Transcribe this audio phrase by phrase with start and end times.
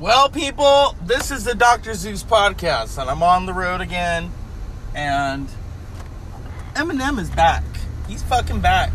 [0.00, 1.92] Well, people, this is the Dr.
[1.94, 4.30] Zeus podcast, and I'm on the road again.
[4.94, 5.48] And
[6.74, 7.64] Eminem is back.
[8.06, 8.92] He's fucking back.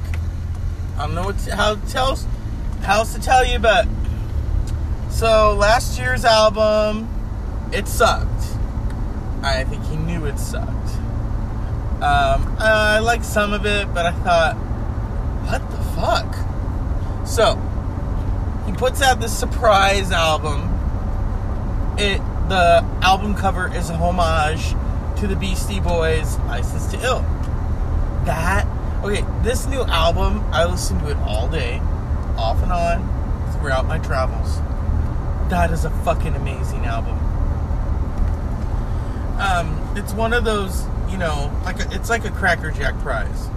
[0.97, 2.15] I don't know what to, how to tell
[2.83, 3.85] how else to tell you, but
[5.09, 7.09] so last year's album,
[7.73, 8.45] it sucked.
[9.41, 10.69] I think he knew it sucked.
[12.01, 14.55] Um, I liked some of it, but I thought,
[15.49, 17.27] what the fuck?
[17.27, 17.57] So
[18.65, 20.72] he puts out this surprise album.
[22.03, 22.17] It
[22.49, 24.75] the album cover is a homage
[25.21, 27.21] to the Beastie Boys' "License to Ill."
[28.25, 28.67] That
[29.05, 29.25] okay?
[29.41, 31.79] This new album, I listened to it all day,
[32.35, 34.57] off and on, throughout my travels.
[35.49, 37.17] That is a fucking amazing album.
[39.39, 43.47] Um, it's one of those, you know, like a, it's like a Cracker Jack prize.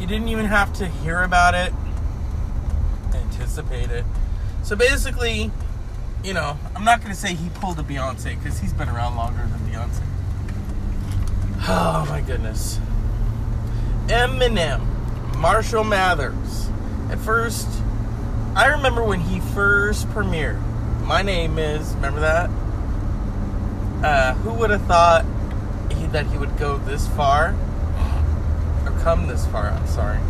[0.00, 1.74] You didn't even have to hear about it,
[3.12, 4.06] anticipate it.
[4.62, 5.50] So basically,
[6.24, 9.42] you know, I'm not gonna say he pulled a Beyonce because he's been around longer
[9.42, 10.00] than Beyonce.
[11.68, 12.80] Oh my goodness.
[14.06, 16.68] Eminem, Marshall Mathers.
[17.10, 17.68] At first,
[18.54, 20.60] I remember when he first premiered.
[21.02, 22.50] My name is, remember that?
[24.02, 25.26] Uh, who would have thought
[25.92, 27.54] he, that he would go this far?
[28.84, 30.20] Or come this far, I'm sorry.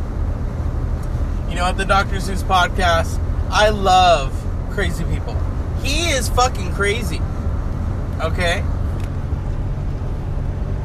[1.49, 2.19] You know, at the Dr.
[2.19, 4.33] Zeus podcast, I love
[4.71, 5.37] crazy people.
[5.85, 7.21] He is fucking crazy.
[8.21, 8.65] Okay?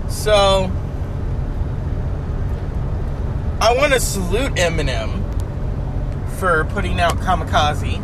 [0.09, 0.71] So,
[3.61, 5.23] I want to salute Eminem
[6.39, 7.97] for putting out Kamikaze.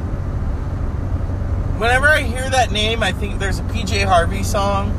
[1.79, 4.91] Whenever I hear that name, I think there's a PJ Harvey song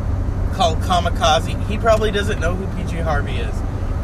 [0.54, 1.66] called Kamikaze.
[1.66, 3.54] He probably doesn't know who PJ Harvey is.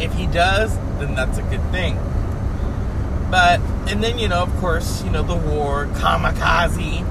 [0.01, 1.97] If he does, then that's a good thing.
[3.31, 7.07] But, and then, you know, of course, you know, The War, Kamikaze.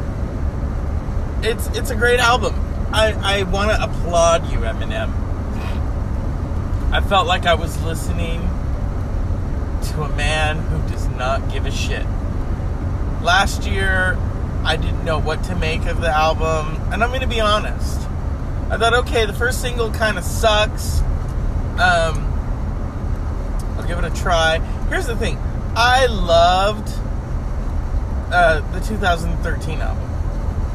[1.44, 2.54] It's, it's a great album.
[2.94, 5.12] I, I want to applaud you, Eminem.
[6.92, 8.42] I felt like I was listening
[9.92, 12.06] to a man who does not give a shit.
[13.24, 14.18] Last year,
[14.64, 18.00] I didn't know what to make of the album, and I'm going to be honest.
[18.70, 21.00] I thought, okay, the first single kind of sucks.
[21.80, 22.28] Um,
[23.78, 24.60] I'll give it a try.
[24.90, 25.40] Here's the thing
[25.76, 26.88] I loved
[28.32, 30.11] uh, the 2013 album.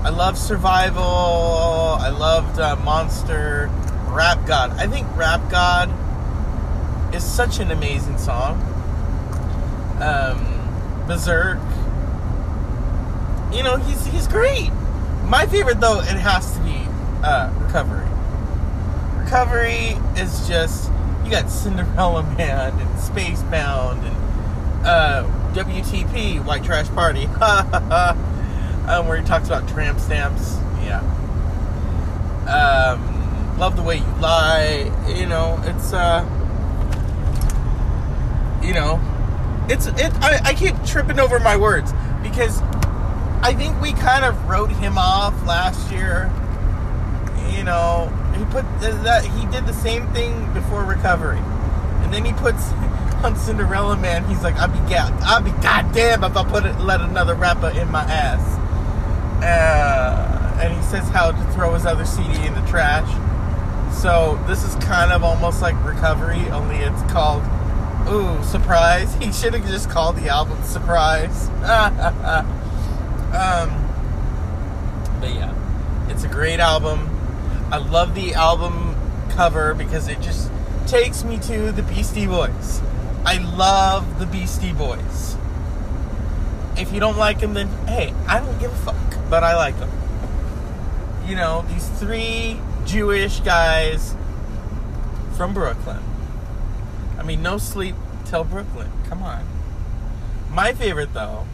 [0.07, 1.03] I loved Survival.
[1.03, 3.69] I loved uh, Monster.
[4.07, 4.71] Rap God.
[4.79, 5.93] I think Rap God
[7.13, 8.55] is such an amazing song.
[10.01, 11.59] Um, Berserk.
[13.53, 14.71] You know, he's he's great.
[15.25, 16.87] My favorite though, it has to be
[17.25, 18.07] uh, Recovery.
[19.25, 20.89] Recovery is just
[21.25, 27.25] you got Cinderella Man and Spacebound and uh, WTP White Trash Party,
[28.89, 30.57] um, where he talks about tramp stamps.
[30.83, 31.01] Yeah.
[32.47, 34.93] Um, love the way you lie.
[35.09, 36.25] You know, it's uh,
[38.63, 39.01] you know,
[39.69, 40.13] it's it.
[40.23, 41.93] I, I keep tripping over my words
[42.23, 42.61] because
[43.43, 46.31] I think we kind of wrote him off last year.
[47.57, 52.33] You know, he put that he did the same thing before recovery, and then he
[52.33, 52.71] puts
[53.25, 54.25] on Cinderella Man.
[54.29, 57.71] He's like, "I'll be god, I'll be goddamn if I put it, let another rapper
[57.71, 58.66] in my ass."
[59.43, 63.09] Uh, and he says how to throw his other CD in the trash.
[63.95, 67.43] So this is kind of almost like recovery, only it's called
[68.09, 69.13] Ooh, surprise.
[69.21, 71.49] He should have just called the album Surprise.
[71.65, 71.65] um,
[75.21, 75.53] but yeah,
[76.09, 77.11] it's a great album.
[77.73, 78.95] I love the album
[79.31, 80.53] cover because it just
[80.87, 82.81] takes me to the Beastie Boys.
[83.25, 85.37] I love the Beastie Boys.
[86.79, 89.79] If you don't like them, then hey, I don't give a fuck, but I like
[89.79, 89.91] them.
[91.27, 94.15] You know, these three Jewish guys
[95.37, 96.03] from Brooklyn.
[97.19, 98.91] I mean, no sleep till Brooklyn.
[99.09, 99.45] Come on.
[100.51, 101.47] My favorite though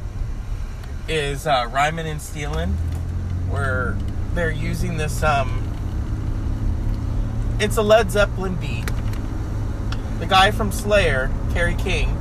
[1.08, 2.74] is uh, Rhymin' and Stealin',
[3.50, 3.96] where
[4.34, 5.22] they're using this.
[5.22, 5.68] Um,
[7.58, 8.86] it's a Led Zeppelin beat.
[10.20, 12.16] The guy from Slayer, Kerry King,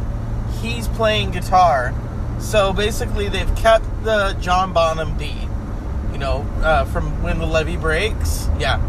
[0.61, 1.93] he's playing guitar.
[2.39, 5.47] So basically, they've kept the John Bonham beat.
[6.11, 8.49] You know, uh, from when the levee breaks.
[8.59, 8.79] Yeah,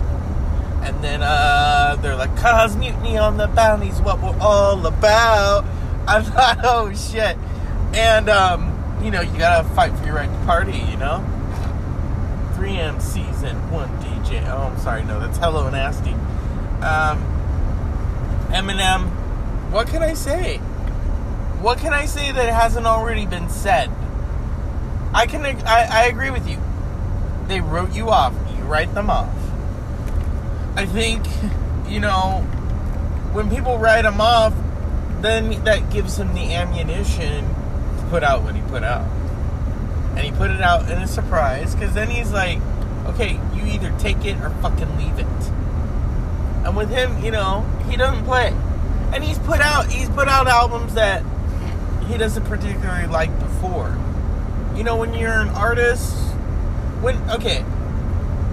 [0.82, 5.64] and then uh, they're like, cause mutiny on the bounty's what we're all about.
[6.09, 7.37] I'm like, oh shit.
[7.94, 11.25] And, um, you know, you gotta fight for your right to party, you know?
[12.56, 14.44] 3 MC's and 1 DJ.
[14.49, 16.12] Oh, I'm sorry, no, that's Hello Nasty.
[16.82, 17.23] Um,
[18.50, 19.09] Eminem,
[19.70, 20.56] what can I say?
[21.61, 23.88] What can I say that hasn't already been said?
[25.14, 26.59] I can, I, I agree with you.
[27.49, 28.35] They wrote you off.
[28.56, 29.29] You write them off.
[30.75, 31.26] I think,
[31.88, 32.41] you know,
[33.32, 34.55] when people write him off,
[35.20, 39.06] then that gives him the ammunition to put out what he put out.
[40.17, 42.59] And he put it out in a surprise because then he's like,
[43.06, 45.26] okay, you either take it or fucking leave it.
[46.64, 48.55] And with him, you know, he doesn't play.
[49.12, 51.23] And he's put out he's put out albums that
[52.09, 53.97] he doesn't particularly like before.
[54.76, 56.14] You know, when you're an artist,
[57.02, 57.64] when okay,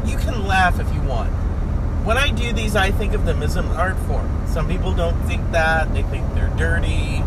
[0.06, 1.32] you can laugh if you want.
[2.06, 4.46] When I do these, I think of them as an art form.
[4.48, 5.94] Some people don't think that.
[5.94, 7.24] They think they're dirty,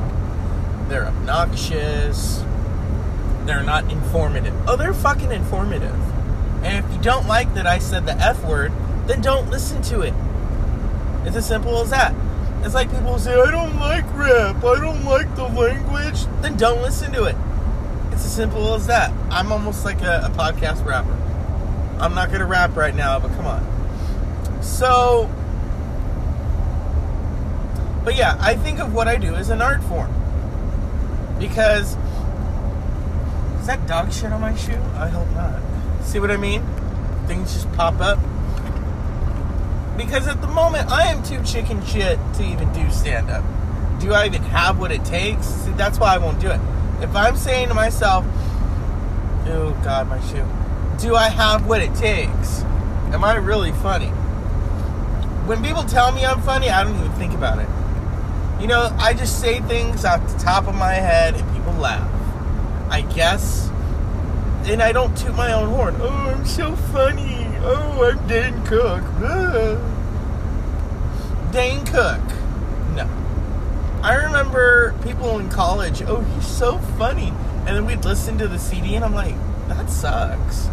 [0.88, 2.44] they're obnoxious,
[3.46, 4.54] they're not informative.
[4.68, 5.94] Oh, they're fucking informative.
[6.62, 8.72] And if you don't like that I said the F word,
[9.06, 10.14] then don't listen to it.
[11.24, 12.14] It's as simple as that.
[12.64, 16.26] It's like people say, I don't like rap, I don't like the language.
[16.40, 17.36] Then don't listen to it.
[18.22, 19.12] It's as simple as that.
[19.32, 21.12] I'm almost like a, a podcast rapper.
[21.98, 24.62] I'm not gonna rap right now, but come on.
[24.62, 25.28] So,
[28.04, 30.14] but yeah, I think of what I do as an art form.
[31.40, 31.96] Because,
[33.58, 34.80] is that dog shit on my shoe?
[34.94, 35.60] I hope not.
[36.04, 36.62] See what I mean?
[37.26, 38.20] Things just pop up.
[39.96, 43.44] Because at the moment, I am too chicken shit to even do stand up.
[43.98, 45.44] Do I even have what it takes?
[45.44, 46.60] See, that's why I won't do it.
[47.02, 48.24] If I'm saying to myself,
[49.46, 50.46] oh God, my shoe,
[51.00, 52.62] do I have what it takes?
[53.12, 54.08] Am I really funny?
[55.46, 57.68] When people tell me I'm funny, I don't even think about it.
[58.62, 62.08] You know, I just say things off the top of my head and people laugh.
[62.88, 63.68] I guess.
[64.66, 65.96] And I don't toot my own horn.
[65.98, 67.48] Oh, I'm so funny.
[67.62, 69.02] Oh, I'm Dane Cook.
[69.16, 69.76] Ah.
[71.50, 72.41] Dane Cook.
[74.02, 77.32] I remember people in college, oh, he's so funny.
[77.66, 79.36] And then we'd listen to the CD and I'm like,
[79.68, 80.66] that sucks.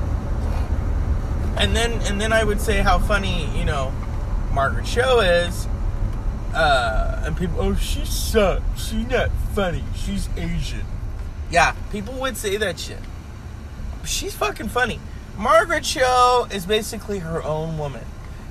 [1.55, 3.93] And then and then I would say how funny, you know,
[4.51, 5.67] Margaret Cho is.
[6.53, 8.87] Uh, and people, oh, she sucks.
[8.87, 9.83] She's not funny.
[9.95, 10.85] She's Asian.
[11.51, 12.99] Yeah, people would say that shit.
[14.03, 14.99] She's fucking funny.
[15.37, 18.05] Margaret Cho is basically her own woman.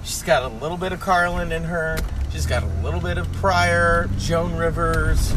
[0.04, 1.98] She's got a little bit of Carlin in her.
[2.30, 5.32] She's got a little bit of Pryor, Joan Rivers,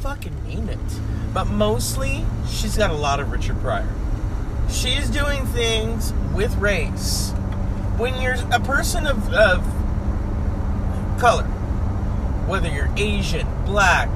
[0.00, 0.78] fucking name it.
[1.32, 3.88] But mostly, she's got a lot of Richard Pryor.
[4.68, 7.30] She's doing things with race.
[7.96, 9.64] When you're a person of, of
[11.18, 11.44] color,
[12.46, 14.08] whether you're Asian, black,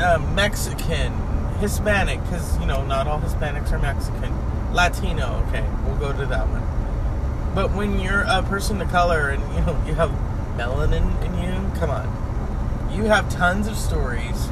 [0.00, 1.12] uh, Mexican,
[1.58, 4.32] Hispanic, because, you know, not all Hispanics are Mexican
[4.74, 7.54] Latino, okay, we'll go to that one.
[7.54, 10.10] But when you're a person of color and you know you have
[10.56, 12.90] melanin in you, come on.
[12.92, 14.48] You have tons of stories.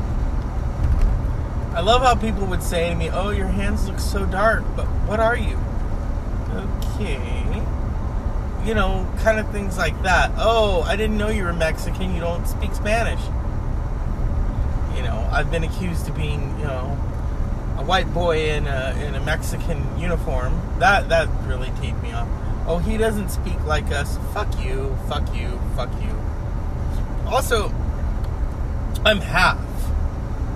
[1.74, 4.86] I love how people would say to me, "Oh, your hands look so dark, but
[5.06, 5.58] what are you?"
[6.54, 7.62] Okay.
[8.64, 10.32] You know, kind of things like that.
[10.36, 12.14] Oh, I didn't know you were Mexican.
[12.14, 13.20] You don't speak Spanish.
[14.96, 16.98] You know, I've been accused of being, you know,
[17.78, 20.60] a white boy in a, in a Mexican uniform.
[20.78, 22.28] That that really teed me off.
[22.66, 24.18] Oh, he doesn't speak like us.
[24.32, 26.16] Fuck you, fuck you, fuck you.
[27.26, 27.68] Also,
[29.04, 29.58] I'm half.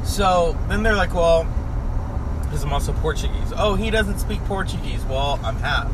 [0.05, 1.45] So then they're like, well,
[2.43, 3.53] because I'm also Portuguese.
[3.57, 5.05] Oh, he doesn't speak Portuguese.
[5.05, 5.91] Well, I'm half.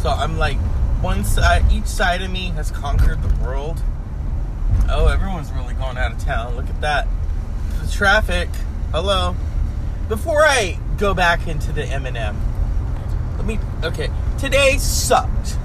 [0.00, 0.58] So I'm like,
[1.02, 3.82] one side, each side of me has conquered the world.
[4.88, 6.56] Oh, everyone's really going out of town.
[6.56, 7.08] Look at that.
[7.80, 8.48] The traffic.
[8.92, 9.36] Hello
[10.12, 12.36] before I go back into the Eminem,
[13.36, 13.58] let me.
[13.82, 15.58] Okay, today sucked.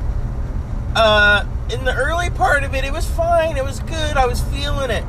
[0.95, 3.57] Uh, in the early part of it, it was fine.
[3.57, 4.17] It was good.
[4.17, 5.03] I was feeling it.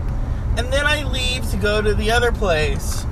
[0.56, 3.06] And then I leave to go to the other place.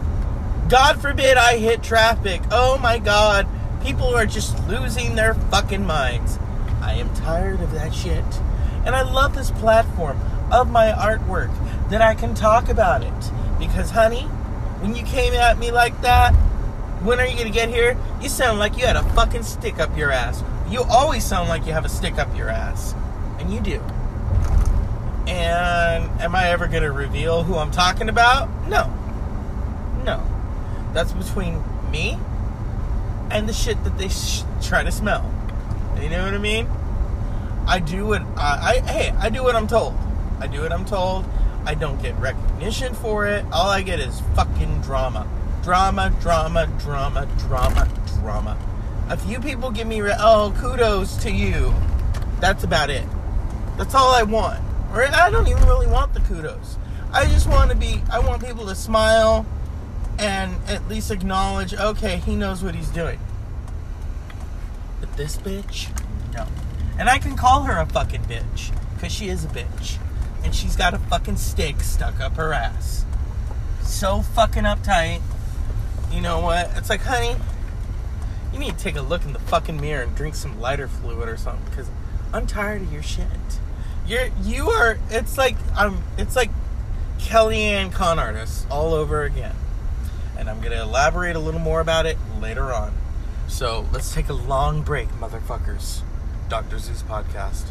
[0.68, 2.42] God forbid I hit traffic.
[2.50, 3.46] Oh my God.
[3.82, 6.38] People are just losing their fucking minds.
[6.82, 8.24] I am tired of that shit.
[8.84, 11.52] And I love this platform of my artwork
[11.88, 13.32] that I can talk about it.
[13.58, 14.22] Because, honey,
[14.80, 16.34] when you came at me like that,
[17.06, 17.96] when are you gonna get here?
[18.20, 20.42] You sound like you had a fucking stick up your ass.
[20.68, 22.94] You always sound like you have a stick up your ass.
[23.38, 23.80] And you do.
[25.28, 28.48] And am I ever gonna reveal who I'm talking about?
[28.68, 28.92] No.
[30.04, 30.20] No.
[30.92, 32.18] That's between me
[33.30, 35.30] and the shit that they sh- try to smell.
[36.00, 36.68] You know what I mean?
[37.68, 39.94] I do what I, I hey, I do what I'm told.
[40.40, 41.24] I do what I'm told.
[41.64, 43.44] I don't get recognition for it.
[43.52, 45.26] All I get is fucking drama.
[45.66, 47.88] Drama, drama, drama, drama,
[48.20, 48.56] drama.
[49.08, 51.74] A few people give me, re- oh, kudos to you.
[52.38, 53.02] That's about it.
[53.76, 54.60] That's all I want.
[54.92, 56.78] Or I don't even really want the kudos.
[57.12, 59.44] I just want to be, I want people to smile
[60.20, 63.18] and at least acknowledge, okay, he knows what he's doing.
[65.00, 65.88] But this bitch,
[66.32, 66.46] no.
[66.96, 68.70] And I can call her a fucking bitch.
[68.94, 69.98] Because she is a bitch.
[70.44, 73.04] And she's got a fucking stick stuck up her ass.
[73.82, 75.22] So fucking uptight.
[76.10, 76.70] You know what?
[76.76, 77.36] It's like, honey,
[78.52, 81.28] you need to take a look in the fucking mirror and drink some lighter fluid
[81.28, 81.64] or something.
[81.68, 81.88] Because
[82.32, 83.26] I'm tired of your shit.
[84.06, 86.50] You're, you are, it's like, I'm, it's like
[87.18, 89.54] Kellyanne con artists all over again.
[90.38, 92.94] And I'm going to elaborate a little more about it later on.
[93.48, 96.02] So let's take a long break, motherfuckers.
[96.48, 96.78] Dr.
[96.78, 97.64] Zeus podcast.